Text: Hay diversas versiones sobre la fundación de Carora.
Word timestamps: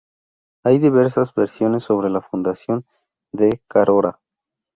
Hay 0.65 0.79
diversas 0.79 1.31
versiones 1.35 1.83
sobre 1.83 2.09
la 2.09 2.21
fundación 2.21 2.87
de 3.31 3.61
Carora. 3.69 4.19